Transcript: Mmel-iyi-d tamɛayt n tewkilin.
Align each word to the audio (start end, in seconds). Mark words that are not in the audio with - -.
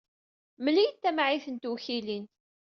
Mmel-iyi-d 0.57 0.99
tamɛayt 1.01 1.45
n 1.49 1.55
tewkilin. 1.57 2.25